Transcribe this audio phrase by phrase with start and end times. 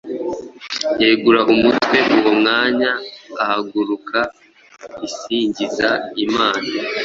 [1.03, 2.91] yegura umutwe uwo mwanya
[3.39, 4.19] ihaguruka
[5.07, 5.89] isingiza
[6.25, 6.67] Imana.